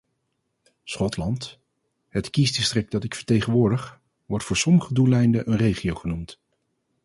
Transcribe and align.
Schotland, 0.83 1.59
het 2.07 2.29
kiesdistrict 2.29 2.91
dat 2.91 3.03
ik 3.03 3.15
vertegenwoordig, 3.15 3.99
wordt 4.25 4.45
voor 4.45 4.57
sommige 4.57 4.93
doeleinden 4.93 5.51
een 5.51 5.57
regio 5.57 5.95
genoemd. 5.95 6.39